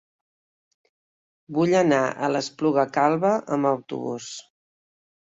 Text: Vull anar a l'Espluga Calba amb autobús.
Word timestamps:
Vull 1.59 1.77
anar 1.81 2.01
a 2.09 2.31
l'Espluga 2.33 2.89
Calba 2.99 3.37
amb 3.59 3.75
autobús. 3.77 4.35